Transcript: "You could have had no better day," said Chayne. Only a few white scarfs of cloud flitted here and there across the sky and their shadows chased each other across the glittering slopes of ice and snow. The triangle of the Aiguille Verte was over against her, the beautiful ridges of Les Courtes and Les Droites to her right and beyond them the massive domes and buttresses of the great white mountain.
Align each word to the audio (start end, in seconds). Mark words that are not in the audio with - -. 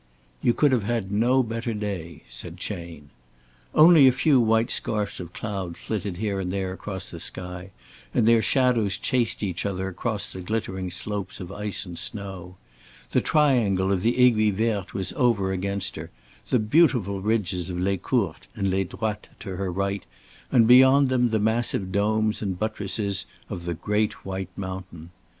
"You 0.41 0.55
could 0.55 0.71
have 0.71 0.81
had 0.81 1.11
no 1.11 1.43
better 1.43 1.75
day," 1.75 2.23
said 2.27 2.57
Chayne. 2.57 3.11
Only 3.75 4.07
a 4.07 4.11
few 4.11 4.39
white 4.39 4.71
scarfs 4.71 5.19
of 5.19 5.31
cloud 5.31 5.77
flitted 5.77 6.17
here 6.17 6.39
and 6.39 6.51
there 6.51 6.73
across 6.73 7.11
the 7.11 7.19
sky 7.19 7.69
and 8.11 8.27
their 8.27 8.41
shadows 8.41 8.97
chased 8.97 9.43
each 9.43 9.63
other 9.63 9.87
across 9.87 10.25
the 10.25 10.41
glittering 10.41 10.89
slopes 10.89 11.39
of 11.39 11.51
ice 11.51 11.85
and 11.85 11.99
snow. 11.99 12.55
The 13.11 13.21
triangle 13.21 13.91
of 13.91 14.01
the 14.01 14.17
Aiguille 14.17 14.55
Verte 14.55 14.95
was 14.95 15.13
over 15.13 15.51
against 15.51 15.95
her, 15.97 16.09
the 16.49 16.57
beautiful 16.57 17.21
ridges 17.21 17.69
of 17.69 17.77
Les 17.77 17.97
Courtes 17.97 18.47
and 18.55 18.71
Les 18.71 18.85
Droites 18.85 19.29
to 19.41 19.55
her 19.57 19.71
right 19.71 20.03
and 20.51 20.65
beyond 20.67 21.09
them 21.09 21.29
the 21.29 21.37
massive 21.37 21.91
domes 21.91 22.41
and 22.41 22.57
buttresses 22.57 23.27
of 23.51 23.65
the 23.65 23.75
great 23.75 24.25
white 24.25 24.49
mountain. 24.57 25.11